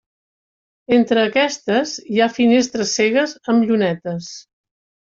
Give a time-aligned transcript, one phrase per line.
[0.97, 4.35] Entre aquestes hi ha finestres cegues amb llunetes.